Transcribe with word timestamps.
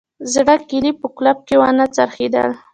زړه 0.33 0.55
کیلي 0.69 0.91
په 0.99 1.07
قلف 1.15 1.37
کې 1.47 1.55
ونه 1.59 1.85
څرخیدل 1.95 2.49